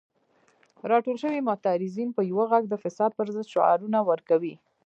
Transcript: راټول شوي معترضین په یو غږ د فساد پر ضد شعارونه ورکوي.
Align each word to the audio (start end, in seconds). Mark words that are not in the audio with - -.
راټول 0.91 1.15
شوي 1.23 1.41
معترضین 1.47 2.09
په 2.13 2.21
یو 2.31 2.41
غږ 2.51 2.63
د 2.69 2.75
فساد 2.83 3.11
پر 3.17 3.27
ضد 3.33 3.45
شعارونه 3.53 3.99
ورکوي. 4.09 4.55